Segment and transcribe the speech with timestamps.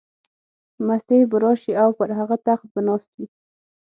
[0.87, 3.25] مسیح به راشي او پر هغه تخت به ناست وي.